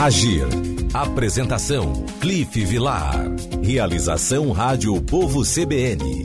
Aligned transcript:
Agir. 0.00 0.46
Apresentação: 0.94 1.92
Cliff 2.22 2.64
Vilar. 2.64 3.16
Realização 3.62 4.50
Rádio 4.50 4.98
Povo 5.02 5.42
CBN. 5.42 6.24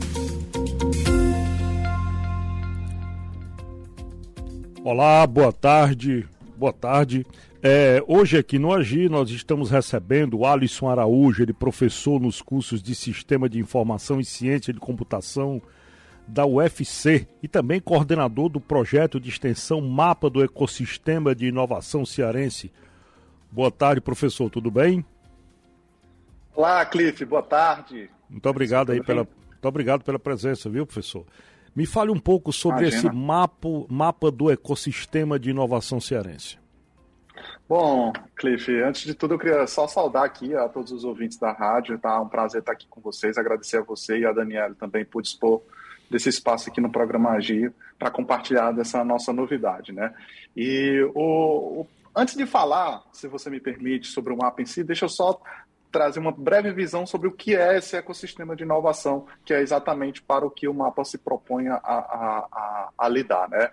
Olá, 4.82 5.26
boa 5.26 5.52
tarde. 5.52 6.26
Boa 6.56 6.72
tarde. 6.72 7.26
É, 7.62 8.02
hoje 8.08 8.38
aqui 8.38 8.58
no 8.58 8.72
Agir 8.72 9.10
nós 9.10 9.28
estamos 9.28 9.70
recebendo 9.70 10.38
o 10.38 10.46
Alisson 10.46 10.88
Araújo, 10.88 11.42
ele 11.42 11.52
professor 11.52 12.18
nos 12.18 12.40
cursos 12.40 12.82
de 12.82 12.94
Sistema 12.94 13.46
de 13.46 13.58
Informação 13.58 14.18
e 14.18 14.24
Ciência 14.24 14.72
de 14.72 14.80
Computação 14.80 15.60
da 16.26 16.46
UFC 16.46 17.28
e 17.42 17.46
também 17.46 17.78
coordenador 17.78 18.48
do 18.48 18.58
projeto 18.58 19.20
de 19.20 19.28
extensão 19.28 19.82
Mapa 19.82 20.30
do 20.30 20.42
Ecossistema 20.42 21.34
de 21.34 21.48
Inovação 21.48 22.06
Cearense. 22.06 22.72
Boa 23.50 23.70
tarde, 23.70 24.00
professor, 24.00 24.50
tudo 24.50 24.70
bem? 24.70 25.04
Olá, 26.54 26.84
Cliff, 26.86 27.24
boa 27.24 27.42
tarde. 27.42 28.10
Muito 28.28 28.48
obrigado 28.48 28.92
aí 28.92 29.02
pela, 29.02 29.24
muito 29.50 29.64
obrigado 29.66 30.04
pela 30.04 30.18
presença, 30.18 30.68
viu, 30.68 30.86
professor? 30.86 31.24
Me 31.74 31.84
fale 31.84 32.10
um 32.10 32.18
pouco 32.18 32.52
sobre 32.52 32.82
Imagina. 32.82 33.08
esse 33.08 33.16
mapa, 33.16 33.68
mapa 33.88 34.30
do 34.30 34.50
ecossistema 34.50 35.38
de 35.38 35.50
inovação 35.50 36.00
cearense. 36.00 36.58
Bom, 37.68 38.12
Cliff, 38.36 38.72
antes 38.82 39.02
de 39.02 39.14
tudo 39.14 39.34
eu 39.34 39.38
queria 39.38 39.66
só 39.66 39.86
saudar 39.86 40.24
aqui 40.24 40.54
a 40.54 40.68
todos 40.68 40.92
os 40.92 41.04
ouvintes 41.04 41.36
da 41.36 41.52
rádio, 41.52 41.98
tá? 41.98 42.20
Um 42.20 42.28
prazer 42.28 42.60
estar 42.60 42.72
aqui 42.72 42.86
com 42.88 43.00
vocês, 43.00 43.36
agradecer 43.36 43.78
a 43.78 43.82
você 43.82 44.18
e 44.20 44.24
a 44.24 44.32
Daniela 44.32 44.74
também 44.74 45.04
por 45.04 45.20
dispor 45.20 45.60
desse 46.10 46.28
espaço 46.28 46.70
aqui 46.70 46.80
no 46.80 46.90
programa 46.90 47.30
Agir 47.30 47.72
para 47.98 48.10
compartilhar 48.10 48.72
dessa 48.72 49.04
nossa 49.04 49.32
novidade, 49.32 49.92
né? 49.92 50.14
E 50.56 51.02
o, 51.14 51.80
o, 51.80 51.86
antes 52.16 52.34
de 52.34 52.46
falar, 52.46 53.02
se 53.12 53.28
você 53.28 53.50
me 53.50 53.60
permite, 53.60 54.08
sobre 54.08 54.32
o 54.32 54.36
mapa 54.36 54.62
em 54.62 54.66
si, 54.66 54.82
deixa 54.82 55.04
eu 55.04 55.08
só 55.10 55.38
trazer 55.92 56.18
uma 56.18 56.32
breve 56.32 56.72
visão 56.72 57.06
sobre 57.06 57.28
o 57.28 57.32
que 57.32 57.54
é 57.54 57.76
esse 57.76 57.96
ecossistema 57.96 58.56
de 58.56 58.64
inovação, 58.64 59.26
que 59.44 59.54
é 59.54 59.60
exatamente 59.60 60.20
para 60.22 60.44
o 60.44 60.50
que 60.50 60.66
o 60.66 60.74
mapa 60.74 61.04
se 61.04 61.18
propõe 61.18 61.68
a, 61.68 61.76
a, 61.76 62.48
a, 62.50 62.88
a 62.98 63.08
lidar. 63.08 63.48
Né? 63.48 63.70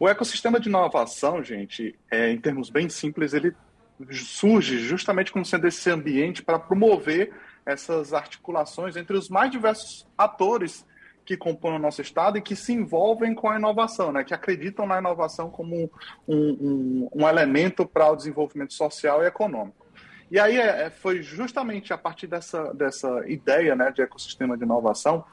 O 0.00 0.08
ecossistema 0.08 0.58
de 0.58 0.68
inovação, 0.68 1.42
gente, 1.42 1.94
é, 2.10 2.30
em 2.30 2.38
termos 2.38 2.70
bem 2.70 2.88
simples, 2.88 3.32
ele 3.34 3.54
surge 4.10 4.78
justamente 4.78 5.30
como 5.30 5.44
sendo 5.44 5.66
esse 5.68 5.88
ambiente 5.90 6.42
para 6.42 6.58
promover 6.58 7.32
essas 7.64 8.12
articulações 8.12 8.96
entre 8.96 9.16
os 9.16 9.28
mais 9.28 9.50
diversos 9.50 10.06
atores 10.18 10.84
que 11.24 11.36
compõem 11.36 11.76
o 11.76 11.78
nosso 11.78 12.02
Estado 12.02 12.38
e 12.38 12.42
que 12.42 12.56
se 12.56 12.72
envolvem 12.72 13.34
com 13.34 13.48
a 13.48 13.56
inovação, 13.56 14.12
né? 14.12 14.24
que 14.24 14.34
acreditam 14.34 14.86
na 14.86 14.98
inovação 14.98 15.50
como 15.50 15.76
um, 15.76 15.88
um, 16.28 17.08
um 17.14 17.28
elemento 17.28 17.86
para 17.86 18.10
o 18.10 18.16
desenvolvimento 18.16 18.74
social 18.74 19.22
e 19.22 19.26
econômico. 19.26 19.82
E 20.32 20.40
aí 20.40 20.56
é, 20.56 20.84
é, 20.84 20.90
foi 20.90 21.22
justamente 21.22 21.92
a 21.92 21.98
partir 21.98 22.26
dessa, 22.26 22.72
dessa 22.72 23.22
ideia 23.28 23.76
né, 23.76 23.92
de 23.92 24.00
ecossistema 24.00 24.56
de 24.56 24.64
inovação 24.64 25.24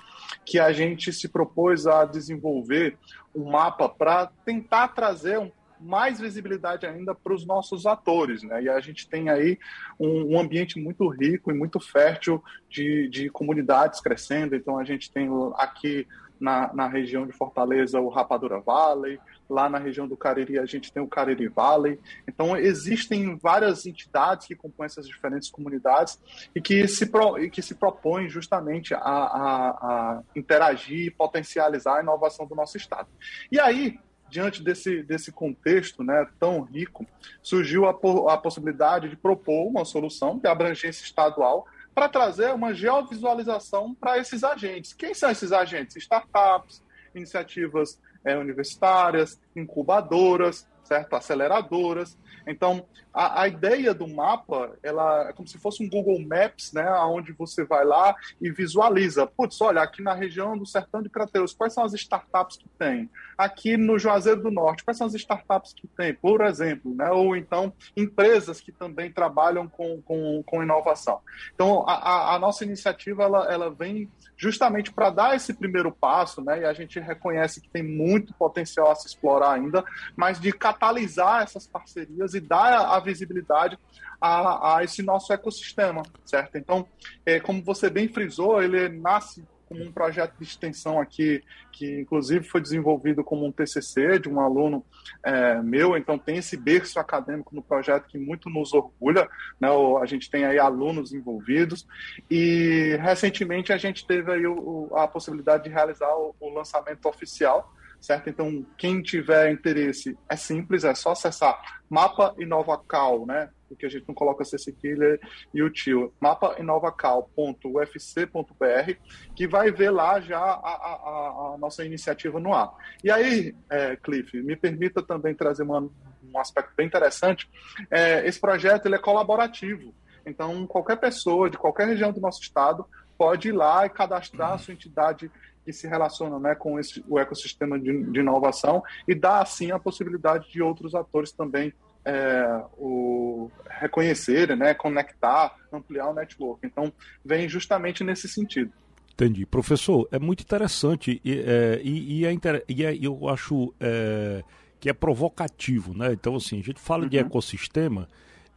que 0.46 0.60
a 0.60 0.74
gente 0.74 1.14
se 1.14 1.30
propôs 1.30 1.88
a 1.88 2.04
desenvolver 2.04 2.98
um 3.34 3.50
mapa 3.50 3.88
para 3.88 4.30
tentar 4.44 4.90
trazer 4.90 5.40
um, 5.40 5.50
mais 5.80 6.20
visibilidade 6.20 6.86
ainda 6.86 7.16
para 7.16 7.34
os 7.34 7.46
nossos 7.46 7.86
atores. 7.86 8.44
Né? 8.44 8.64
E 8.64 8.70
a 8.70 8.80
gente 8.80 9.08
tem 9.08 9.30
aí 9.30 9.58
um, 10.00 10.36
um 10.36 10.40
ambiente 10.40 10.80
muito 10.80 11.08
rico 11.08 11.52
e 11.52 11.54
muito 11.54 11.80
fértil 11.80 12.44
de, 12.70 13.08
de 13.10 13.30
comunidades 13.30 14.02
crescendo. 14.02 14.56
Então 14.56 14.78
a 14.78 14.84
gente 14.84 15.12
tem 15.12 15.30
aqui 15.56 16.08
na, 16.40 16.74
na 16.74 16.88
região 16.88 17.26
de 17.26 17.34
Fortaleza 17.34 18.00
o 18.00 18.10
Rapadura 18.10 18.60
Valley, 18.60 19.20
Lá 19.50 19.68
na 19.68 19.80
região 19.80 20.08
do 20.08 20.16
Cariri, 20.16 20.60
a 20.60 20.66
gente 20.66 20.94
tem 20.94 21.02
o 21.02 21.08
Cariri 21.08 21.48
Valley. 21.48 22.00
Então, 22.28 22.56
existem 22.56 23.36
várias 23.36 23.88
entidades 23.88 24.46
que 24.46 24.56
compõem 24.56 24.86
essas 24.86 25.08
diferentes 25.08 25.50
comunidades 25.50 26.20
e 26.54 26.62
que 26.62 26.88
se, 26.88 27.08
pro, 27.08 27.40
e 27.40 27.50
que 27.50 27.64
se 27.64 27.74
propõem 27.74 28.30
justamente 28.30 28.94
a, 28.94 29.00
a, 29.00 29.70
a 29.72 30.24
interagir 30.36 31.08
e 31.08 31.12
potencializar 31.12 31.98
a 31.98 32.02
inovação 32.04 32.46
do 32.46 32.54
nosso 32.54 32.78
Estado. 32.78 33.10
E 33.52 33.60
aí, 33.60 34.00
diante 34.30 34.64
desse, 34.64 35.04
desse 35.04 35.32
contexto 35.32 36.04
né, 36.04 36.28
tão 36.40 36.62
rico, 36.62 37.06
surgiu 37.42 37.86
a, 37.86 37.92
a 38.34 38.38
possibilidade 38.38 39.10
de 39.10 39.16
propor 39.16 39.68
uma 39.68 39.86
solução 39.86 40.38
de 40.38 40.48
abrangência 40.48 41.04
estadual 41.04 41.66
para 41.94 42.08
trazer 42.08 42.54
uma 42.54 42.74
geovisualização 42.74 43.94
para 43.94 44.18
esses 44.18 44.44
agentes. 44.44 44.94
Quem 44.94 45.14
são 45.14 45.30
esses 45.30 45.52
agentes? 45.52 45.98
Startups, 45.98 46.84
iniciativas 47.14 48.00
é, 48.24 48.38
universitárias, 48.38 49.40
incubadoras, 49.56 50.68
certo? 50.90 51.16
Aceleradoras. 51.16 52.18
Então, 52.48 52.84
a, 53.14 53.44
a, 53.44 53.48
ideia 53.48 53.94
do 53.94 54.08
mapa, 54.08 54.76
ela 54.82 55.30
é 55.30 55.34
como 55.34 55.48
se 55.48 55.60
fosse 55.60 55.84
um 55.84 55.90
Google 55.90 56.20
Maps, 56.20 56.74
né? 56.74 56.90
Onde 57.04 57.32
você 57.32 57.64
vai 57.64 57.86
lá 57.86 58.16
e 58.42 58.52
visualiza. 58.52 59.28
Putz, 59.28 59.62
olha, 59.62 59.82
aqui 59.82 60.02
na 60.02 60.16
região 60.16 60.58
do 60.58 60.66
Sertão 60.66 61.02
de 61.04 61.10
Crateus, 61.10 61.54
quais 61.54 61.74
são 61.74 61.84
as 61.84 61.94
startups 61.94 62.58
que 62.58 62.68
tem? 62.70 63.08
Aqui 63.38 63.78
no 63.78 64.00
Juazeiro 64.00 64.42
do 64.42 64.50
Norte, 64.50 64.84
quais 64.84 64.98
são 64.98 65.06
as 65.06 65.14
startups 65.14 65.74
que 65.74 65.88
tem? 65.88 66.14
Por 66.14 66.42
exemplo, 66.42 66.94
né? 66.96 67.12
Ou 67.12 67.36
então, 67.36 67.72
empresas 67.96 68.60
que 68.60 68.72
também 68.72 69.12
trabalham 69.12 69.68
com, 69.68 70.02
com, 70.02 70.42
com 70.44 70.64
inovação. 70.64 71.22
Então, 71.54 71.88
a, 71.88 72.36
a 72.36 72.40
nossa 72.40 72.64
iniciativa, 72.64 73.24
ela, 73.24 73.46
ela 73.52 73.70
vem 73.70 74.10
justamente 74.40 74.92
para 74.92 75.10
dar 75.10 75.36
esse 75.36 75.54
primeiro 75.54 75.92
passo, 75.92 76.42
né? 76.42 76.62
E 76.62 76.66
a 76.66 76.74
gente 76.74 76.98
reconhece 77.00 77.60
que 77.60 77.70
tem 77.70 77.84
muito 77.84 78.34
potencial 78.34 78.90
a 78.90 78.96
se 78.96 79.06
explorar 79.08 79.52
ainda, 79.52 79.84
mas 80.16 80.40
de 80.40 80.54
catalisar 80.80 81.44
essas 81.44 81.68
parcerias 81.68 82.34
e 82.34 82.40
dar 82.40 82.96
a 82.96 83.00
visibilidade 83.00 83.78
a, 84.20 84.78
a 84.78 84.84
esse 84.84 85.04
nosso 85.04 85.32
ecossistema, 85.34 86.04
certo? 86.26 86.58
Então, 86.58 86.88
é, 87.26 87.40
como 87.40 87.62
você 87.62 87.90
bem 87.90 88.08
frisou, 88.08 88.64
ele 88.64 88.90
nasce 88.90 89.46
como 89.68 89.84
um 89.84 89.92
projeto 89.92 90.34
de 90.40 90.44
extensão 90.44 91.00
aqui, 91.00 91.44
que 91.72 92.00
inclusive 92.00 92.44
foi 92.44 92.60
desenvolvido 92.60 93.24
como 93.24 93.46
um 93.46 93.52
TCC 93.52 94.18
de 94.18 94.28
um 94.28 94.40
aluno 94.40 94.84
é, 95.24 95.62
meu, 95.62 95.96
então 95.96 96.18
tem 96.18 96.38
esse 96.38 96.58
berço 96.58 97.00
acadêmico 97.00 97.54
no 97.54 97.62
projeto 97.62 98.08
que 98.08 98.18
muito 98.18 98.50
nos 98.50 98.74
orgulha, 98.74 99.30
né? 99.62 99.68
a 100.02 100.06
gente 100.08 100.28
tem 100.28 100.44
aí 100.44 100.58
alunos 100.58 101.14
envolvidos, 101.14 101.88
e 102.32 102.98
recentemente 103.00 103.72
a 103.72 103.78
gente 103.78 104.08
teve 104.08 104.32
aí 104.32 104.48
o, 104.48 104.90
a 104.96 105.08
possibilidade 105.08 105.66
de 105.66 105.70
realizar 105.70 106.12
o, 106.16 106.36
o 106.40 106.50
lançamento 106.50 107.08
oficial 107.08 107.72
certo? 108.02 108.30
Então, 108.30 108.66
quem 108.78 109.02
tiver 109.02 109.52
interesse, 109.52 110.18
é 110.30 110.36
simples, 110.36 110.84
é 110.84 110.94
só 110.96 111.12
acessar 111.12 111.80
Mapa 111.90 112.36
Inovacal, 112.38 113.26
né? 113.26 113.50
Porque 113.68 113.86
a 113.86 113.90
gente 113.90 114.08
não 114.08 114.16
coloca 114.16 114.44
C 114.44 114.58
Cedilha 114.58 115.20
e 115.54 115.62
o 115.62 115.70
tio. 115.70 116.12
mapainovacal.ufc.br, 116.20 118.94
que 119.36 119.48
vai 119.48 119.72
ver 119.72 119.92
lá 119.92 120.20
já 120.20 120.40
a, 120.40 120.42
a, 120.42 121.54
a, 121.54 121.58
nossa 121.60 121.86
iniciativa 121.86 122.40
no 122.40 122.54
ar. 122.54 122.72
E 123.04 123.12
aí, 123.12 123.56
é, 123.70 123.96
Cliff, 123.96 124.42
me 124.42 124.56
permita 124.56 125.04
também 125.04 125.36
trazer 125.36 125.64
uma, 125.64 125.82
um 125.82 126.40
aspecto 126.40 126.72
bem 126.76 126.88
interessante. 126.88 127.48
É, 127.92 128.28
esse 128.28 128.40
projeto 128.40 128.88
ele 128.88 128.96
é 128.96 129.00
colaborativo. 129.00 129.94
Então, 130.26 130.66
qualquer 130.66 130.98
pessoa 130.98 131.50
de 131.50 131.58
qualquer 131.58 131.88
região 131.88 132.12
do 132.12 132.22
nosso 132.22 132.42
estado 132.42 132.86
pode 133.18 133.50
ir 133.50 133.52
lá 133.52 133.86
e 133.86 133.90
cadastrar 133.90 134.54
a 134.54 134.58
sua 134.58 134.74
entidade 134.74 135.30
que 135.70 135.74
se 135.74 135.88
relaciona 135.88 136.40
né, 136.40 136.56
com 136.56 136.80
esse, 136.80 137.04
o 137.08 137.20
ecossistema 137.20 137.80
de, 137.80 138.04
de 138.06 138.20
inovação 138.20 138.82
e 139.08 139.14
dá, 139.14 139.40
assim, 139.40 139.72
a 139.72 139.78
possibilidade 139.78 140.52
de 140.52 140.64
outros 140.64 140.96
atores 140.96 141.32
também 141.32 141.72
é, 142.04 142.64
o 142.76 143.52
reconhecerem, 143.70 144.56
né, 144.56 144.74
conectar, 144.74 145.56
ampliar 145.72 146.10
o 146.10 146.14
network. 146.14 146.66
Então, 146.66 146.92
vem 147.24 147.48
justamente 147.48 148.04
nesse 148.04 148.28
sentido. 148.28 148.72
Entendi. 149.14 149.46
Professor, 149.46 150.08
é 150.12 150.18
muito 150.18 150.42
interessante 150.42 151.22
e, 151.24 151.40
é, 151.40 151.80
e, 151.84 152.22
e, 152.22 152.26
é, 152.26 152.64
e 152.68 152.86
é, 152.86 152.98
eu 153.00 153.30
acho 153.30 153.72
é, 153.80 154.44
que 154.80 154.90
é 154.90 154.94
provocativo, 154.94 155.96
né? 155.96 156.14
Então, 156.14 156.36
assim, 156.36 156.60
a 156.60 156.64
gente 156.64 156.80
fala 156.80 157.04
uhum. 157.04 157.10
de 157.10 157.20
ecossistema 157.20 158.08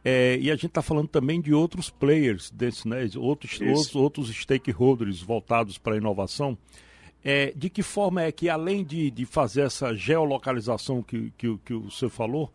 é, 0.03 0.37
e 0.41 0.49
a 0.49 0.55
gente 0.55 0.67
está 0.67 0.81
falando 0.81 1.09
também 1.09 1.39
de 1.39 1.53
outros 1.53 1.89
players, 1.91 2.49
desse, 2.49 2.87
né? 2.87 3.07
outros, 3.17 3.61
outros, 3.61 3.95
outros 3.95 4.29
stakeholders 4.35 5.21
voltados 5.21 5.77
para 5.77 5.93
a 5.93 5.97
inovação. 5.97 6.57
É, 7.23 7.53
de 7.55 7.69
que 7.69 7.81
forma 7.81 8.21
é 8.21 8.31
que, 8.31 8.49
além 8.49 8.83
de, 8.83 9.09
de 9.09 9.25
fazer 9.25 9.61
essa 9.61 9.95
geolocalização 9.95 11.01
que, 11.01 11.31
que, 11.37 11.57
que 11.59 11.73
o 11.73 11.89
senhor 11.89 12.09
falou, 12.09 12.51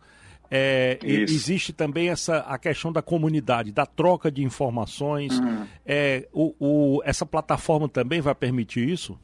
é, 0.51 0.97
existe 1.03 1.71
também 1.71 2.09
essa 2.09 2.39
a 2.39 2.57
questão 2.57 2.91
da 2.91 3.01
comunidade, 3.01 3.71
da 3.71 3.85
troca 3.85 4.31
de 4.31 4.43
informações. 4.43 5.39
Uhum. 5.39 5.65
É, 5.85 6.27
o, 6.33 6.55
o, 6.59 7.01
essa 7.03 7.25
plataforma 7.25 7.87
também 7.87 8.19
vai 8.19 8.33
permitir 8.33 8.87
isso? 8.87 9.19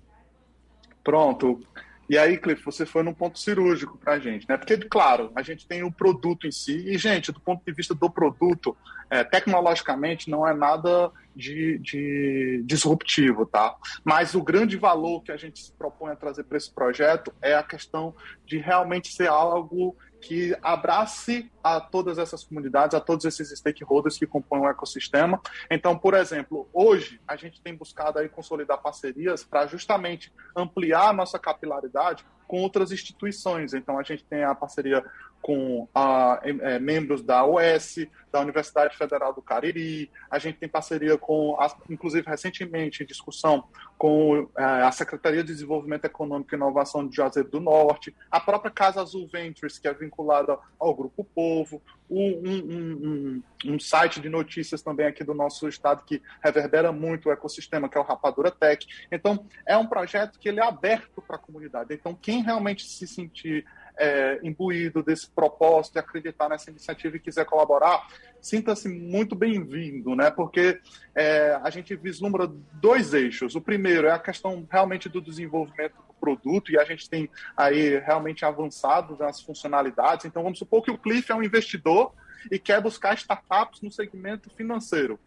Pronto. 1.04 1.62
E 2.08 2.18
aí, 2.18 2.38
Cliff, 2.38 2.64
você 2.64 2.86
foi 2.86 3.02
num 3.02 3.14
ponto 3.14 3.40
cirúrgico 3.40 3.98
para 3.98 4.14
a 4.14 4.20
gente, 4.20 4.48
né? 4.48 4.58
Porque, 4.58 4.78
claro, 4.78 5.32
a 5.36 5.42
gente 5.42 5.68
tem 5.68 5.84
o 5.84 5.92
produto 5.92 6.46
em 6.46 6.52
si, 6.52 6.78
e, 6.88 6.98
gente, 6.98 7.32
do 7.32 7.40
ponto 7.40 7.64
de 7.66 7.72
vista 7.72 7.96
do 7.96 8.10
produto, 8.10 8.78
é, 9.10 9.24
tecnologicamente 9.24 10.30
não 10.30 10.48
é 10.48 10.54
nada 10.54 11.12
de, 11.36 11.80
de, 11.80 12.64
disruptivo, 12.66 13.46
tá? 13.46 13.76
Mas 14.04 14.36
o 14.36 14.44
grande 14.44 14.78
valor 14.78 15.24
que 15.24 15.32
a 15.32 15.38
gente 15.38 15.60
se 15.60 15.72
propõe 15.72 16.12
a 16.12 16.16
trazer 16.16 16.44
para 16.44 16.58
esse 16.58 16.72
projeto 16.72 17.34
é 17.42 17.56
a 17.56 17.64
questão 17.64 18.16
de 18.46 18.58
realmente 18.58 19.12
ser 19.12 19.28
algo 19.28 19.96
que 20.26 20.58
abrace 20.64 21.52
a 21.64 21.80
todas 21.80 22.18
essas 22.18 22.44
comunidades, 22.44 22.96
a 22.96 23.00
todos 23.00 23.26
esses 23.26 23.50
stakeholders 23.50 24.18
que 24.18 24.26
compõem 24.26 24.62
o 24.62 24.68
ecossistema. 24.68 25.40
Então, 25.70 25.96
por 25.96 26.16
exemplo, 26.16 26.68
hoje 26.74 27.22
a 27.28 27.36
gente 27.36 27.62
tem 27.62 27.76
buscado 27.76 28.18
aí 28.18 28.28
consolidar 28.28 28.82
parcerias 28.82 29.44
para 29.44 29.68
justamente 29.68 30.34
ampliar 30.56 31.10
a 31.10 31.14
nossa 31.14 31.38
capilaridade 31.38 32.26
com 32.48 32.62
outras 32.62 32.92
instituições. 32.92 33.76
Então, 33.76 34.00
a 34.00 34.04
gente 34.04 34.24
tem 34.24 34.44
a 34.44 34.56
parceria 34.56 35.06
com 35.46 35.88
a, 35.94 36.42
é, 36.44 36.80
membros 36.80 37.22
da 37.22 37.46
OS, 37.46 38.08
da 38.32 38.40
Universidade 38.40 38.98
Federal 38.98 39.32
do 39.32 39.44
Cariri, 39.44 40.10
a 40.28 40.40
gente 40.40 40.58
tem 40.58 40.68
parceria 40.68 41.20
com, 41.20 41.56
inclusive 41.88 42.28
recentemente, 42.28 43.04
em 43.04 43.06
discussão 43.06 43.64
com 43.96 44.50
é, 44.58 44.64
a 44.64 44.92
Secretaria 44.92 45.44
de 45.44 45.54
Desenvolvimento 45.54 46.06
Econômico 46.06 46.52
e 46.52 46.58
Inovação 46.58 47.08
de 47.08 47.16
Juazeiro 47.16 47.48
do 47.48 47.60
Norte, 47.60 48.16
a 48.32 48.40
própria 48.40 48.72
Casa 48.72 49.00
Azul 49.00 49.28
Ventures, 49.28 49.78
que 49.78 49.88
é 49.88 49.94
vinculada 49.94 50.58
ao 50.80 50.96
Grupo 50.96 51.24
Povo, 51.24 51.80
um, 52.10 52.42
um, 52.44 53.44
um, 53.68 53.74
um, 53.74 53.80
site 53.80 54.20
de 54.20 54.30
notícias 54.30 54.82
também 54.82 55.06
aqui 55.06 55.24
do 55.24 55.36
nosso 55.36 55.68
estado 55.68 56.04
que 56.06 56.24
reverbera 56.44 56.92
muito 56.92 57.30
o 57.30 57.32
ecossistema, 57.32 57.88
que 57.88 57.98
é 58.00 58.02
o 58.02 58.04
Rapadura 58.04 58.50
Tech. 58.50 58.88
Então, 59.12 59.46
é 59.64 59.78
um 59.78 59.86
projeto 59.86 60.40
que 60.40 60.50
ele 60.50 60.60
é 60.60 60.64
aberto 60.64 61.22
para 61.22 61.36
a 61.36 61.40
comunidade. 61.40 61.94
Então, 61.94 62.16
quem 62.16 62.42
realmente 62.42 62.84
se 62.84 63.06
sentir 63.06 63.64
é, 63.98 64.40
imbuído 64.44 65.02
desse 65.04 65.30
propósito, 65.30 65.94
de 65.94 66.00
acreditar 66.00 66.50
nessa 66.50 66.70
iniciativa 66.70 67.16
e 67.16 67.20
quiser 67.20 67.46
colaborar, 67.46 68.08
sinta-se 68.42 68.88
muito 68.88 69.36
bem-vindo, 69.36 70.16
né? 70.16 70.30
Porque 70.30 70.80
é, 71.16 71.60
a 71.64 71.70
gente 71.70 71.96
vislumbra 71.96 72.48
dois 72.74 73.14
eixos. 73.14 73.56
O 73.56 73.62
primeiro 73.62 74.08
é 74.08 74.12
a 74.12 74.20
questão 74.20 74.68
realmente 74.70 75.10
do 75.10 75.22
desenvolvimento 75.22 75.96
do 75.96 76.14
produto 76.20 76.72
e 76.72 76.80
a 76.80 76.84
gente 76.84 77.10
tem 77.10 77.30
aí 77.56 77.98
realmente 78.00 78.46
avançado 78.46 79.18
nas 79.18 79.42
funcionalidades. 79.42 80.26
Então, 80.26 80.44
vamos 80.44 80.60
supor 80.60 80.84
que 80.84 80.92
o 80.92 80.98
Cliff 80.98 81.32
é 81.32 81.36
um 81.36 81.44
investidor 81.44 82.14
e 82.52 82.60
quer 82.60 82.82
buscar 82.82 83.16
startups 83.16 83.82
no 83.82 83.92
segmento 83.92 84.50
financeiro 84.50 85.20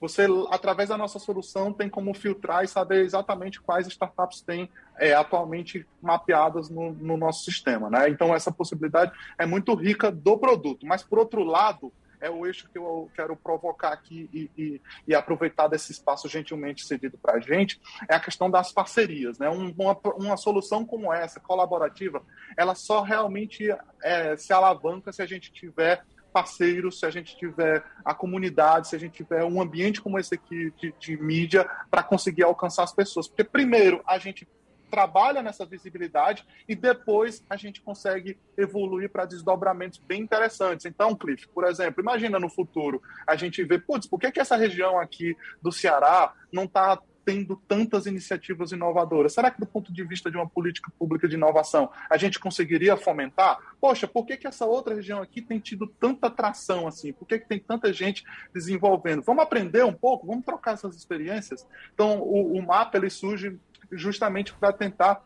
você, 0.00 0.26
através 0.50 0.88
da 0.88 0.96
nossa 0.96 1.18
solução, 1.18 1.72
tem 1.72 1.88
como 1.88 2.14
filtrar 2.14 2.64
e 2.64 2.68
saber 2.68 3.04
exatamente 3.04 3.60
quais 3.60 3.86
startups 3.86 4.40
têm 4.40 4.70
é, 4.98 5.12
atualmente 5.12 5.86
mapeadas 6.00 6.70
no, 6.70 6.92
no, 6.92 7.16
nosso 7.18 7.44
sistema. 7.44 7.90
Né? 7.90 8.08
Então, 8.08 8.34
essa 8.34 8.50
possibilidade 8.50 9.12
é 9.38 9.44
muito 9.44 9.74
rica 9.74 10.10
do 10.10 10.38
produto. 10.38 10.86
Mas, 10.86 11.02
por 11.02 11.18
outro 11.18 11.44
lado, 11.44 11.92
é 12.20 12.30
o 12.30 12.46
eixo 12.46 12.68
que 12.70 12.78
eu 12.78 13.10
quero 13.14 13.34
provocar 13.36 13.92
aqui 13.92 14.28
e, 14.32 14.50
e, 14.56 14.80
e 15.08 15.14
aproveitar 15.14 15.68
desse 15.68 15.92
espaço 15.92 16.28
gentilmente 16.28 16.86
cedido 16.86 17.18
para 17.18 17.34
a 17.34 17.40
gente, 17.40 17.80
é 18.08 18.14
a 18.14 18.20
questão 18.20 18.50
das 18.50 18.72
parcerias. 18.72 19.38
Né? 19.38 19.48
uma, 19.48 19.98
uma 20.16 20.36
solução 20.36 20.84
como 20.84 21.12
essa, 21.12 21.40
colaborativa, 21.40 22.22
ela 22.56 22.74
só 22.74 23.02
realmente 23.02 23.68
é, 24.02 24.36
se 24.36 24.52
alavanca 24.52 25.12
se 25.12 25.22
a 25.22 25.26
gente 25.26 25.50
tiver 25.52 26.04
parceiros, 26.30 26.98
se 26.98 27.06
a 27.06 27.10
gente 27.10 27.36
tiver 27.36 27.84
a 28.04 28.14
comunidade, 28.14 28.88
se 28.88 28.96
a 28.96 28.98
gente 28.98 29.12
tiver 29.12 29.44
um 29.44 29.60
ambiente 29.60 30.00
como 30.00 30.18
esse 30.18 30.34
aqui 30.34 30.72
de, 30.76 30.94
de 30.98 31.16
mídia 31.16 31.68
para 31.90 32.02
conseguir 32.02 32.44
alcançar 32.44 32.84
as 32.84 32.92
pessoas. 32.92 33.28
Porque, 33.28 33.44
primeiro, 33.44 34.02
a 34.06 34.18
gente 34.18 34.46
trabalha 34.90 35.42
nessa 35.42 35.64
visibilidade 35.64 36.44
e 36.68 36.74
depois 36.74 37.44
a 37.48 37.56
gente 37.56 37.80
consegue 37.80 38.36
evoluir 38.58 39.08
para 39.08 39.24
desdobramentos 39.24 39.98
bem 39.98 40.20
interessantes. 40.20 40.84
Então, 40.84 41.14
Cliff, 41.14 41.48
por 41.48 41.64
exemplo, 41.64 42.02
imagina 42.02 42.38
no 42.38 42.50
futuro 42.50 43.00
a 43.26 43.36
gente 43.36 43.62
ver, 43.64 43.86
putz, 43.86 44.06
por 44.06 44.18
que, 44.18 44.32
que 44.32 44.40
essa 44.40 44.56
região 44.56 44.98
aqui 44.98 45.36
do 45.62 45.70
Ceará 45.70 46.34
não 46.52 46.64
está 46.64 47.00
tendo 47.30 47.54
tantas 47.68 48.06
iniciativas 48.06 48.72
inovadoras? 48.72 49.32
Será 49.32 49.52
que, 49.52 49.60
do 49.60 49.66
ponto 49.66 49.92
de 49.92 50.02
vista 50.02 50.28
de 50.28 50.36
uma 50.36 50.48
política 50.48 50.90
pública 50.98 51.28
de 51.28 51.36
inovação, 51.36 51.88
a 52.10 52.16
gente 52.16 52.40
conseguiria 52.40 52.96
fomentar? 52.96 53.56
Poxa, 53.80 54.08
por 54.08 54.26
que, 54.26 54.36
que 54.36 54.48
essa 54.48 54.66
outra 54.66 54.96
região 54.96 55.22
aqui 55.22 55.40
tem 55.40 55.60
tido 55.60 55.86
tanta 55.86 56.26
atração 56.26 56.88
assim? 56.88 57.12
Por 57.12 57.26
que, 57.26 57.38
que 57.38 57.46
tem 57.46 57.60
tanta 57.60 57.92
gente 57.92 58.24
desenvolvendo? 58.52 59.22
Vamos 59.22 59.44
aprender 59.44 59.84
um 59.84 59.92
pouco? 59.92 60.26
Vamos 60.26 60.44
trocar 60.44 60.74
essas 60.74 60.96
experiências? 60.96 61.64
Então, 61.94 62.20
o, 62.20 62.56
o 62.58 62.66
mapa 62.66 62.98
ele 62.98 63.08
surge 63.08 63.56
justamente 63.92 64.52
para 64.52 64.72
tentar 64.72 65.22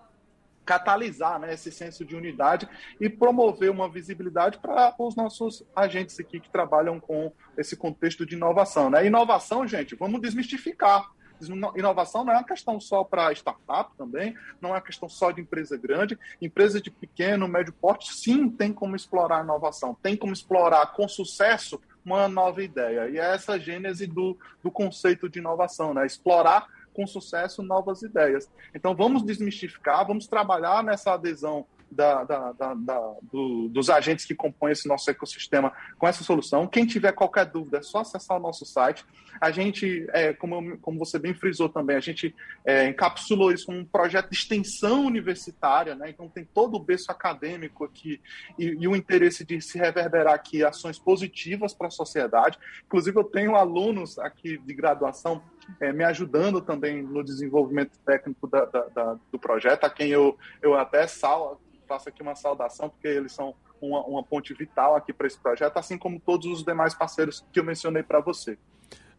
catalisar 0.65 1.39
né, 1.39 1.55
esse 1.55 1.71
senso 1.71 2.05
de 2.05 2.17
unidade 2.17 2.69
e 3.01 3.09
promover 3.09 3.71
uma 3.71 3.89
visibilidade 3.89 4.59
para 4.59 4.95
os 4.99 5.17
nossos 5.17 5.65
agentes 5.75 6.19
aqui 6.21 6.41
que 6.41 6.51
trabalham 6.51 7.01
com 7.01 7.33
esse 7.57 7.77
contexto 7.77 8.25
de 8.25 8.35
inovação. 8.35 8.91
Né? 8.91 9.07
Inovação, 9.07 9.67
gente, 9.67 9.95
vamos 9.95 10.21
desmistificar. 10.21 11.11
Inovação 11.41 12.25
não 12.25 12.33
é 12.33 12.37
uma 12.37 12.45
questão 12.45 12.81
só 12.81 13.05
para 13.05 13.33
startup 13.33 13.95
também, 13.97 14.37
não 14.61 14.71
é 14.71 14.73
uma 14.75 14.81
questão 14.81 15.09
só 15.09 15.31
de 15.31 15.41
empresa 15.41 15.77
grande. 15.77 16.19
Empresa 16.41 16.81
de 16.81 16.91
pequeno, 16.91 17.49
médio 17.49 17.73
porte, 17.73 18.15
sim, 18.15 18.49
tem 18.49 18.73
como 18.73 18.97
explorar 18.97 19.45
inovação, 19.45 19.97
tem 20.03 20.17
como 20.17 20.33
explorar 20.33 20.87
com 20.95 21.09
sucesso 21.09 21.81
uma 22.05 22.29
nova 22.29 22.63
ideia. 22.63 23.09
E 23.09 23.19
é 23.19 23.35
essa 23.35 23.59
gênese 23.59 24.07
do, 24.07 24.37
do 24.63 24.71
conceito 24.71 25.29
de 25.29 25.39
inovação, 25.39 25.95
né? 25.95 26.07
Explorar 26.07 26.67
com 26.93 27.07
sucesso 27.07 27.63
novas 27.63 28.03
ideias. 28.03 28.49
Então 28.75 28.95
vamos 28.95 29.23
desmistificar, 29.23 30.07
vamos 30.07 30.27
trabalhar 30.27 30.83
nessa 30.83 31.15
adesão 31.15 31.67
da, 31.91 32.25
da, 32.25 32.53
da, 32.53 33.15
do, 33.23 33.69
dos 33.69 33.91
agentes 33.91 34.25
que 34.25 34.35
compõem 34.35 34.73
esse 34.73 34.89
nosso 34.89 35.11
ecossistema 35.11 35.73
com 35.99 36.07
essa 36.07 36.25
solução. 36.25 36.67
Quem 36.67 36.87
tiver 36.87 37.13
qualquer 37.13 37.47
dúvida, 37.47 37.79
é 37.79 37.83
só 37.83 37.99
acessar 37.99 38.37
o 38.37 38.41
nosso 38.41 38.65
site. 38.65 39.05
A 39.41 39.51
gente, 39.51 40.07
é, 40.13 40.33
como, 40.33 40.79
como 40.79 40.99
você 40.99 41.19
bem 41.19 41.35
frisou 41.35 41.69
também, 41.69 41.97
a 41.97 42.01
gente 42.01 42.35
é, 42.65 42.89
encapsulou 42.89 43.53
isso 43.53 43.67
como 43.67 43.79
um 43.79 43.85
projeto 43.85 44.31
de 44.31 44.37
extensão 44.37 45.05
universitária, 45.07 45.95
né? 45.95 46.11
então 46.11 46.29
tem 46.29 46.45
todo 46.45 46.77
o 46.77 46.81
berço 46.81 47.11
acadêmico 47.11 47.85
aqui 47.85 48.21
e, 48.59 48.77
e 48.81 48.89
o 48.89 48.95
interesse 48.95 49.45
de 49.45 49.61
se 49.61 49.79
reverberar 49.79 50.35
aqui 50.35 50.65
ações 50.65 50.99
positivas 50.99 51.75
para 51.75 51.89
a 51.89 51.91
sociedade. 51.91 52.59
Inclusive, 52.87 53.19
eu 53.19 53.25
tenho 53.25 53.57
alunos 53.57 54.19
aqui 54.19 54.59
de 54.59 54.75
graduação 54.75 55.43
é, 55.81 55.93
me 55.93 56.05
ajudando 56.05 56.61
também 56.61 57.03
no 57.03 57.23
desenvolvimento 57.23 57.99
técnico 58.05 58.47
da, 58.47 58.65
da, 58.67 58.83
da, 58.89 59.17
do 59.33 59.39
projeto, 59.39 59.85
a 59.85 59.91
quem 59.91 60.09
eu, 60.09 60.37
eu 60.63 60.75
até 60.75 61.07
sal, 61.07 61.61
faço 61.87 62.09
aqui 62.09 62.23
uma 62.23 62.35
saudação, 62.35 62.89
porque 62.89 63.09
eles 63.09 63.33
são 63.33 63.55
uma, 63.81 64.05
uma 64.05 64.23
ponte 64.23 64.53
vital 64.55 64.97
aqui 64.97 65.13
para 65.13 65.27
esse 65.27 65.39
projeto, 65.39 65.77
assim 65.77 65.99
como 65.99 66.19
todos 66.21 66.47
os 66.47 66.65
demais 66.65 66.95
parceiros 66.95 67.45
que 67.53 67.61
eu 67.61 67.65
mencionei 67.65 68.03
para 68.03 68.21
você. 68.21 68.59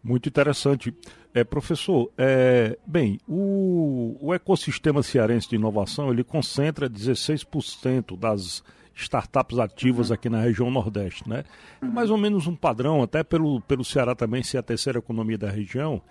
Muito 0.03 0.29
interessante. 0.29 0.93
É, 1.33 1.43
professor, 1.43 2.11
é, 2.15 2.77
bem, 2.85 3.19
o, 3.27 4.15
o 4.21 4.33
ecossistema 4.33 5.01
cearense 5.01 5.49
de 5.49 5.55
inovação, 5.55 6.11
ele 6.11 6.23
concentra 6.23 6.87
16% 6.87 8.17
das 8.17 8.63
startups 8.95 9.59
ativas 9.59 10.09
uhum. 10.09 10.13
aqui 10.13 10.29
na 10.29 10.41
região 10.41 10.71
Nordeste, 10.71 11.27
né? 11.27 11.43
Uhum. 11.81 11.91
Mais 11.91 12.09
ou 12.09 12.17
menos 12.17 12.47
um 12.47 12.55
padrão, 12.55 13.01
até 13.03 13.23
pelo, 13.23 13.59
pelo 13.61 13.83
Ceará 13.83 14.15
também 14.15 14.43
ser 14.43 14.59
a 14.59 14.63
terceira 14.63 14.99
economia 14.99 15.37
da 15.37 15.49
região. 15.49 16.01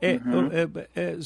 É, 0.00 0.14
uhum. 0.14 0.48
é, 0.52 0.88
é, 0.94 1.18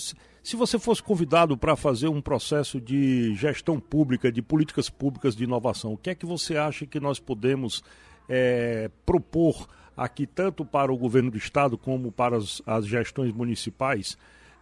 se 0.42 0.56
você 0.56 0.78
fosse 0.78 1.02
convidado 1.02 1.56
para 1.56 1.76
fazer 1.76 2.08
um 2.08 2.20
processo 2.20 2.80
de 2.80 3.34
gestão 3.34 3.78
pública, 3.78 4.32
de 4.32 4.40
políticas 4.40 4.88
públicas 4.88 5.36
de 5.36 5.44
inovação, 5.44 5.92
o 5.92 5.96
que 5.96 6.10
é 6.10 6.14
que 6.14 6.26
você 6.26 6.56
acha 6.56 6.86
que 6.86 6.98
nós 6.98 7.18
podemos 7.18 7.82
é, 8.28 8.90
propor 9.04 9.68
aqui, 9.96 10.26
tanto 10.26 10.64
para 10.64 10.92
o 10.92 10.96
governo 10.96 11.30
do 11.30 11.36
Estado 11.36 11.76
como 11.76 12.10
para 12.10 12.36
as, 12.36 12.62
as 12.66 12.86
gestões 12.86 13.32
municipais, 13.32 14.16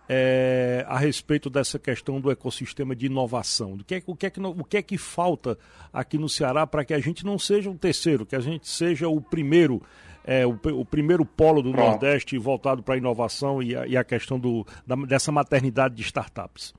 é, 0.08 0.84
a 0.88 0.98
respeito 0.98 1.50
dessa 1.50 1.78
questão 1.78 2.20
do 2.20 2.30
ecossistema 2.30 2.96
de 2.96 3.06
inovação? 3.06 3.74
O 3.74 3.84
que 3.84 3.96
é, 3.96 4.02
o 4.06 4.16
que, 4.16 4.26
é 4.26 4.30
que, 4.30 4.40
o 4.40 4.64
que, 4.64 4.76
é 4.78 4.82
que 4.82 4.96
falta 4.96 5.58
aqui 5.92 6.16
no 6.16 6.28
Ceará 6.28 6.66
para 6.66 6.84
que 6.84 6.94
a 6.94 6.98
gente 6.98 7.24
não 7.26 7.38
seja 7.38 7.70
o 7.70 7.76
terceiro, 7.76 8.24
que 8.24 8.36
a 8.36 8.40
gente 8.40 8.68
seja 8.68 9.08
o 9.08 9.20
primeiro 9.20 9.82
é, 10.24 10.46
o, 10.46 10.50
o, 10.50 10.84
primeiro 10.84 11.24
polo 11.24 11.62
do 11.62 11.72
Pronto. 11.72 11.86
Nordeste 11.86 12.36
voltado 12.36 12.82
para 12.82 12.94
a 12.94 12.98
inovação 12.98 13.62
e 13.62 13.74
a, 13.74 13.86
e 13.86 13.96
a 13.96 14.04
questão 14.04 14.38
do, 14.38 14.66
da, 14.86 14.94
dessa 14.94 15.32
maternidade 15.32 15.94
de 15.94 16.02
startups? 16.02 16.74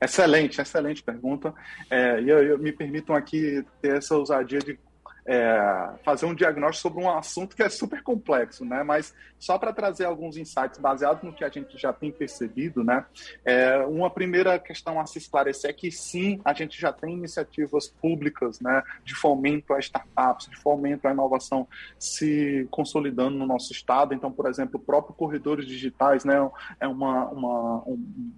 Excelente, 0.00 0.60
excelente 0.60 1.02
pergunta. 1.02 1.52
É, 1.90 2.20
e 2.20 2.28
eu, 2.28 2.38
eu, 2.44 2.58
me 2.58 2.72
permitam 2.72 3.14
aqui 3.14 3.64
ter 3.82 3.96
essa 3.96 4.16
ousadia 4.16 4.60
de 4.60 4.78
é, 5.26 5.90
fazer 6.04 6.26
um 6.26 6.34
diagnóstico 6.34 6.88
sobre 6.88 7.02
um 7.02 7.10
assunto 7.10 7.56
que 7.56 7.62
é 7.62 7.68
super 7.68 8.02
complexo, 8.02 8.64
né? 8.64 8.82
Mas 8.82 9.14
só 9.38 9.58
para 9.58 9.72
trazer 9.72 10.04
alguns 10.04 10.36
insights 10.36 10.78
baseados 10.78 11.22
no 11.22 11.32
que 11.32 11.44
a 11.44 11.48
gente 11.48 11.78
já 11.78 11.92
tem 11.92 12.12
percebido, 12.12 12.84
né? 12.84 13.04
É, 13.44 13.78
uma 13.86 14.10
primeira 14.10 14.58
questão 14.58 15.00
a 15.00 15.06
se 15.06 15.18
esclarecer 15.18 15.70
é 15.70 15.72
que 15.72 15.90
sim, 15.90 16.40
a 16.44 16.52
gente 16.52 16.80
já 16.80 16.92
tem 16.92 17.14
iniciativas 17.14 17.88
públicas, 17.88 18.60
né? 18.60 18.82
De 19.02 19.14
fomento 19.14 19.72
a 19.72 19.78
startups, 19.78 20.48
de 20.48 20.56
fomento 20.56 21.08
à 21.08 21.12
inovação 21.12 21.66
se 21.98 22.68
consolidando 22.70 23.36
no 23.36 23.46
nosso 23.46 23.72
estado. 23.72 24.14
Então, 24.14 24.30
por 24.30 24.46
exemplo, 24.46 24.78
o 24.78 24.82
próprio 24.82 25.14
corredores 25.14 25.66
digitais, 25.66 26.24
né? 26.24 26.34
É 26.78 26.86
uma, 26.86 27.26
uma 27.30 27.82
um, 27.86 28.32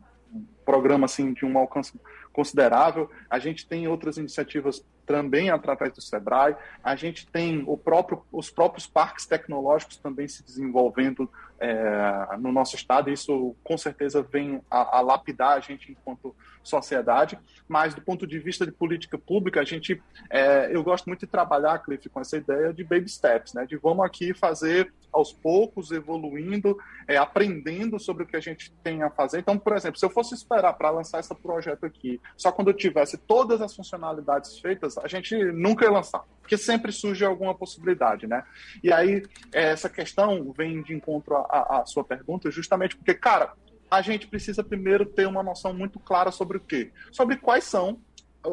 programa 0.65 1.07
assim 1.07 1.33
de 1.33 1.45
um 1.45 1.57
alcance 1.59 1.99
considerável. 2.33 3.11
A 3.31 3.39
gente 3.39 3.67
tem 3.67 3.89
outras 3.89 4.19
iniciativas 4.19 4.85
também 5.07 5.49
através 5.49 5.93
do 5.93 6.03
Sebrae. 6.03 6.57
A 6.83 6.97
gente 6.97 7.27
tem 7.27 7.63
próprio, 7.77 8.23
os 8.31 8.51
próprios 8.51 8.87
parques 8.87 9.25
tecnológicos 9.25 9.97
também 9.97 10.29
se 10.29 10.45
desenvolvendo 10.45 11.31
é, 11.59 12.37
no 12.39 12.53
nosso 12.53 12.77
estado. 12.77 13.11
Isso 13.11 13.55
com 13.63 13.77
certeza 13.77 14.23
vem 14.23 14.61
a, 14.71 14.99
a, 14.99 15.01
lapidar 15.01 15.57
a 15.57 15.61
gente 15.61 15.93
enquanto 15.93 16.35
sociedade. 16.63 17.39
Mas 17.69 17.95
do 17.95 18.01
ponto 18.01 18.27
de 18.27 18.39
vista 18.39 18.65
de 18.65 18.73
política 18.73 19.19
pública, 19.19 19.61
a 19.61 19.65
gente, 19.65 20.01
é, 20.31 20.75
eu 20.75 20.83
gosto 20.83 21.07
muito 21.07 21.21
de 21.21 21.27
trabalhar, 21.27 21.79
Cliff, 21.79 22.09
com 22.09 22.21
essa 22.21 22.37
ideia 22.37 22.73
de 22.73 22.85
baby 22.85 23.09
steps, 23.09 23.55
né? 23.55 23.67
De 23.67 23.77
vamos 23.77 24.05
aqui 24.05 24.35
fazer 24.35 24.93
aos 25.13 25.33
poucos, 25.33 25.91
evoluindo, 25.91 26.77
é, 27.09 27.17
aprendendo 27.17 27.99
sobre 27.99 28.25
o 28.25 28.27
que 28.27 28.37
a 28.37 28.41
gente 28.41 28.71
tem 28.83 29.03
a 29.03 29.11
fazer. 29.11 29.39
Então, 29.39 29.59
por 29.59 29.75
exemplo, 29.75 29.99
se 29.99 30.05
eu 30.05 30.11
fosse 30.11 30.35
esperar 30.35 30.75
para 30.75 30.91
lançar 30.91 31.21
esse 31.21 31.35
projeto 31.35 31.87
aqui, 31.87 32.21
só 32.37 32.53
quando 32.53 32.69
eu 32.69 32.75
tivesse 32.75 33.17
todas 33.17 33.63
as 33.63 33.75
funcionalidades 33.75 34.59
feitas, 34.59 34.99
a 34.99 35.09
gente 35.09 35.35
nunca 35.53 35.85
ia 35.85 35.91
lançar, 35.91 36.23
porque 36.47 36.57
sempre 36.57 36.93
surge 36.93 37.25
alguma 37.25 37.57
possibilidade, 37.57 38.29
né? 38.29 38.45
E 38.81 38.93
aí, 38.93 39.25
é, 39.53 39.71
essa 39.71 39.91
questão 39.91 40.53
vem 40.53 40.81
de 40.81 40.95
encontro 40.95 41.35
à, 41.35 41.81
à 41.81 41.85
sua 41.85 42.05
pergunta, 42.05 42.49
justamente 42.53 42.97
porque, 42.97 43.15
cara, 43.15 43.53
a 43.91 44.01
gente 44.01 44.29
precisa 44.29 44.63
primeiro 44.63 45.05
ter 45.05 45.27
uma 45.27 45.43
noção 45.43 45.75
muito 45.75 45.99
clara 45.99 46.31
sobre 46.31 46.59
o 46.59 46.61
quê? 46.61 46.93
Sobre 47.11 47.37
quais 47.37 47.65
são 47.65 48.01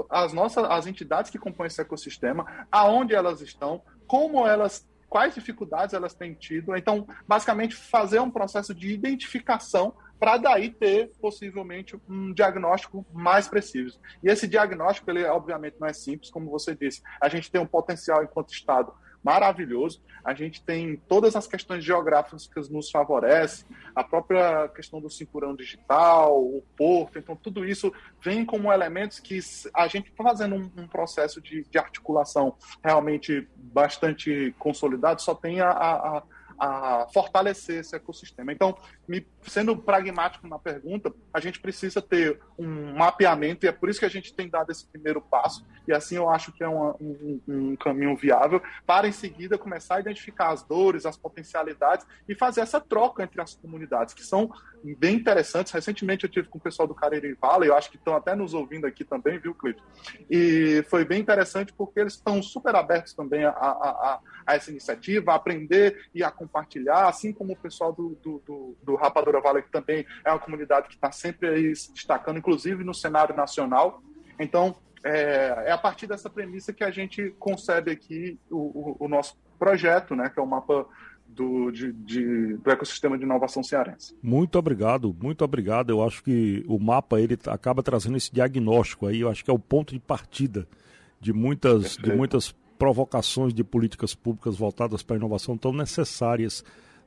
as 0.09 0.33
nossas 0.33 0.65
as 0.65 0.87
entidades 0.87 1.29
que 1.29 1.37
compõem 1.37 1.67
esse 1.67 1.79
ecossistema, 1.79 2.65
aonde 2.71 3.13
elas 3.13 3.41
estão, 3.41 3.83
como 4.07 4.47
elas 4.47 4.87
quais 5.07 5.35
dificuldades 5.35 5.93
elas 5.93 6.15
têm 6.15 6.33
tido. 6.33 6.75
Então, 6.75 7.07
basicamente, 7.27 7.75
fazer 7.75 8.19
um 8.19 8.31
processo 8.31 8.73
de 8.73 8.91
identificação 8.91 9.93
para 10.23 10.37
daí 10.37 10.69
ter 10.69 11.11
possivelmente 11.19 11.99
um 12.07 12.33
diagnóstico 12.33 13.05
mais 13.11 13.49
preciso. 13.49 13.99
E 14.23 14.29
esse 14.29 14.47
diagnóstico, 14.47 15.11
ele 15.11 15.25
obviamente 15.25 15.75
não 15.77 15.85
é 15.85 15.91
simples, 15.91 16.31
como 16.31 16.49
você 16.49 16.73
disse. 16.73 17.01
A 17.19 17.27
gente 17.27 17.51
tem 17.51 17.59
um 17.59 17.65
potencial 17.65 18.23
enquanto 18.23 18.53
Estado 18.53 18.93
maravilhoso. 19.21 20.01
A 20.23 20.33
gente 20.33 20.63
tem 20.63 20.95
todas 21.09 21.35
as 21.35 21.45
questões 21.45 21.83
geográficas 21.83 22.47
que 22.47 22.57
nos 22.71 22.89
favorecem, 22.89 23.65
a 23.93 24.01
própria 24.01 24.69
questão 24.69 25.01
do 25.01 25.09
cinturão 25.09 25.53
digital, 25.53 26.41
o 26.41 26.63
porto. 26.77 27.19
Então, 27.19 27.35
tudo 27.35 27.65
isso 27.65 27.91
vem 28.21 28.45
como 28.45 28.71
elementos 28.71 29.19
que 29.19 29.37
a 29.73 29.89
gente 29.89 30.09
está 30.09 30.23
fazendo 30.23 30.55
um, 30.55 30.71
um 30.83 30.87
processo 30.87 31.41
de, 31.41 31.65
de, 31.69 31.77
articulação 31.77 32.55
realmente 32.81 33.45
bastante 33.57 34.55
consolidado, 34.57 35.21
só 35.21 35.35
tem 35.35 35.59
a, 35.59 35.69
a 35.69 36.23
a 36.57 37.07
fortalecer 37.13 37.79
esse 37.79 37.95
ecossistema. 37.95 38.51
Então, 38.51 38.77
me, 39.07 39.25
sendo 39.43 39.75
pragmático 39.75 40.47
na 40.47 40.59
pergunta, 40.59 41.13
a 41.33 41.39
gente 41.39 41.59
precisa 41.59 42.01
ter 42.01 42.39
um 42.57 42.93
mapeamento, 42.93 43.65
e 43.65 43.69
é 43.69 43.71
por 43.71 43.89
isso 43.89 43.99
que 43.99 44.05
a 44.05 44.09
gente 44.09 44.33
tem 44.33 44.49
dado 44.49 44.71
esse 44.71 44.85
primeiro 44.85 45.21
passo, 45.21 45.65
e 45.87 45.93
assim 45.93 46.15
eu 46.15 46.29
acho 46.29 46.51
que 46.51 46.63
é 46.63 46.67
uma, 46.67 46.95
um, 46.99 47.41
um, 47.47 47.75
caminho 47.75 48.15
viável, 48.15 48.61
para 48.85 49.07
em 49.07 49.11
seguida 49.11 49.57
começar 49.57 49.95
a 49.95 49.99
identificar 49.99 50.51
as 50.51 50.63
dores, 50.63 51.05
as 51.05 51.17
potencialidades 51.17 52.05
e 52.27 52.35
fazer 52.35 52.61
essa 52.61 52.79
troca 52.79 53.23
entre 53.23 53.41
as 53.41 53.55
comunidades, 53.55 54.13
que 54.13 54.23
são 54.23 54.51
bem 54.83 55.15
interessantes. 55.15 55.71
Recentemente 55.71 56.25
eu 56.25 56.29
tive 56.29 56.47
com 56.47 56.57
o 56.57 56.61
pessoal 56.61 56.87
do 56.87 56.93
Cariri 56.93 57.37
Valley, 57.39 57.69
eu 57.69 57.75
acho 57.75 57.89
que 57.89 57.97
estão 57.97 58.15
até 58.15 58.35
nos 58.35 58.53
ouvindo 58.53 58.85
aqui 58.85 59.03
também, 59.03 59.39
viu, 59.39 59.55
Clipe? 59.55 59.81
E 60.29 60.83
foi 60.89 61.05
bem 61.05 61.21
interessante 61.21 61.71
porque 61.73 61.99
eles 61.99 62.13
estão 62.13 62.41
super 62.41 62.75
abertos 62.75 63.13
também 63.13 63.45
a, 63.45 63.51
a, 63.51 63.69
a, 63.69 64.19
a 64.45 64.55
essa 64.55 64.71
iniciativa, 64.71 65.31
a 65.31 65.35
aprender 65.35 66.09
e 66.13 66.23
a 66.23 66.31
compartilhar, 66.31 67.07
assim 67.07 67.31
como 67.31 67.53
o 67.53 67.57
pessoal 67.57 67.93
do, 67.93 68.17
do, 68.21 68.41
do, 68.45 68.77
do 68.83 68.95
Rapadura 68.95 69.39
Valley, 69.39 69.63
que 69.63 69.71
também 69.71 70.05
é 70.25 70.31
uma 70.31 70.39
comunidade 70.39 70.87
que 70.87 70.95
está 70.95 71.11
sempre 71.11 71.47
aí 71.47 71.75
se 71.75 71.93
destacando, 71.93 72.37
inclusive 72.37 72.83
no 72.83 72.93
cenário 72.93 73.35
nacional. 73.35 74.01
Então, 74.39 74.75
é, 75.03 75.65
é, 75.67 75.71
a 75.71 75.77
partir 75.77 76.07
dessa 76.07 76.29
premissa 76.29 76.71
que 76.71 76.83
a 76.83 76.89
gente 76.89 77.35
concebe 77.39 77.91
aqui 77.91 78.39
o, 78.49 78.57
o, 78.57 79.05
o 79.05 79.07
nosso 79.07 79.37
projeto, 79.59 80.15
né, 80.15 80.29
que 80.29 80.39
é 80.39 80.43
o 80.43 80.47
mapa 80.47 80.85
do, 81.33 81.71
de, 81.71 81.91
de, 81.91 82.57
do 82.57 82.71
ecossistema 82.71 83.17
de 83.17 83.23
inovação 83.23 83.63
cearense. 83.63 84.15
Muito 84.21 84.57
obrigado, 84.57 85.15
muito 85.21 85.43
obrigado. 85.43 85.89
Eu 85.89 86.03
acho 86.03 86.23
que 86.23 86.63
o 86.67 86.79
mapa 86.79 87.19
ele 87.19 87.37
acaba 87.47 87.81
trazendo 87.83 88.17
esse 88.17 88.33
diagnóstico 88.33 89.07
aí, 89.07 89.21
eu 89.21 89.29
acho 89.29 89.43
que 89.43 89.51
é 89.51 89.53
o 89.53 89.59
ponto 89.59 89.93
de 89.93 89.99
partida 89.99 90.67
de 91.19 91.33
muitas, 91.33 91.97
de 91.97 92.13
muitas 92.13 92.53
provocações 92.77 93.53
de 93.53 93.63
políticas 93.63 94.13
públicas 94.13 94.57
voltadas 94.57 95.01
para 95.03 95.15
a 95.15 95.19
inovação 95.19 95.57
tão 95.57 95.71
necessárias 95.71 96.63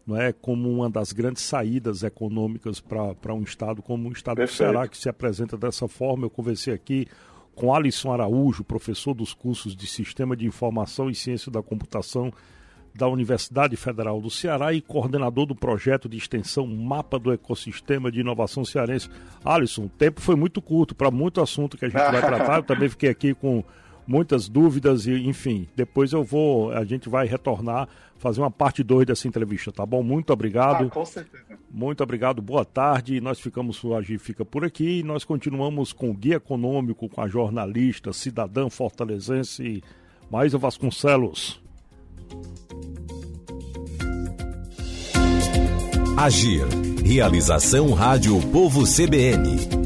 não 0.06 0.16
é 0.16 0.33
como 0.33 0.71
uma 0.71 0.88
das 0.88 1.12
grandes 1.12 1.42
saídas 1.42 2.04
econômicas 2.04 2.80
para 2.80 3.35
um 3.35 3.42
estado 3.42 3.83
como 3.83 4.09
o 4.09 4.12
estado 4.12 4.37
Perfeito. 4.37 4.56
do 4.56 4.73
Ceará 4.73 4.88
que 4.88 4.97
se 4.97 5.09
apresenta 5.09 5.56
dessa 5.56 5.88
forma. 5.88 6.26
Eu 6.26 6.30
conversei 6.30 6.73
aqui 6.73 7.09
com 7.56 7.75
Alisson 7.75 8.12
Araújo, 8.12 8.62
professor 8.62 9.14
dos 9.14 9.35
cursos 9.35 9.75
de 9.75 9.87
Sistema 9.87 10.37
de 10.37 10.47
Informação 10.47 11.11
e 11.11 11.14
Ciência 11.14 11.50
da 11.50 11.61
Computação 11.61 12.33
da 12.97 13.09
Universidade 13.09 13.76
Federal 13.76 14.21
do 14.21 14.31
Ceará 14.31 14.73
e 14.73 14.81
coordenador 14.81 15.47
do 15.47 15.55
projeto 15.55 16.09
de 16.09 16.17
extensão 16.17 16.67
Mapa 16.67 17.19
do 17.19 17.33
Ecossistema 17.33 18.11
de 18.11 18.21
Inovação 18.21 18.65
Cearense. 18.65 19.09
Alisson, 19.45 19.85
o 19.85 19.88
tempo 19.88 20.21
foi 20.21 20.35
muito 20.35 20.62
curto 20.62 20.95
para 20.95 21.11
muito 21.11 21.41
assunto 21.41 21.76
que 21.76 21.85
a 21.85 21.88
gente 21.88 21.99
vai 21.99 22.21
tratar. 22.23 22.59
Eu 22.59 22.62
também 22.62 22.88
fiquei 22.88 23.11
aqui 23.11 23.35
com 23.35 23.62
muitas 24.07 24.49
dúvidas 24.49 25.07
e, 25.07 25.12
enfim, 25.12 25.67
depois 25.75 26.12
eu 26.12 26.23
vou, 26.23 26.71
a 26.73 26.85
gente 26.85 27.09
vai 27.09 27.26
retornar, 27.26 27.88
fazer 28.17 28.41
uma 28.41 28.50
parte 28.50 28.83
2 28.83 29.07
dessa 29.07 29.29
entrevista, 29.29 29.73
tá 29.73 29.85
bom? 29.85 30.03
Muito 30.03 30.33
obrigado. 30.33 30.87
Ah, 30.87 30.91
com 30.91 31.05
certeza. 31.05 31.45
Muito 31.71 32.03
obrigado, 32.03 32.41
boa 32.41 32.65
tarde. 32.65 33.21
Nós 33.21 33.41
ficamos, 33.41 33.83
o 33.85 33.95
Agir 33.95 34.19
fica 34.19 34.45
por 34.45 34.65
aqui 34.65 35.00
e 35.00 35.03
nós 35.03 35.25
continuamos 35.25 35.93
com 35.93 36.11
o 36.11 36.15
Guia 36.15 36.37
Econômico, 36.37 37.09
com 37.09 37.21
a 37.21 37.29
jornalista, 37.29 38.12
cidadã 38.12 38.71
fortalezense 38.71 39.83
Maísa 40.31 40.59
Vasconcelos. 40.59 41.61
Agir. 46.17 46.67
Realização 47.05 47.93
Rádio 47.93 48.41
Povo 48.51 48.85
CBN. 48.85 49.86